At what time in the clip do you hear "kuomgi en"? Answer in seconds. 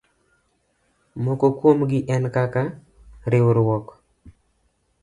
1.57-2.23